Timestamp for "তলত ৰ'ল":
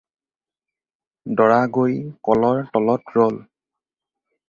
2.75-3.43